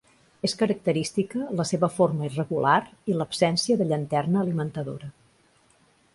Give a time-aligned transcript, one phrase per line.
[0.47, 2.79] És característica la seva forma irregular
[3.13, 5.13] i l'absència de llanterna alimentadora.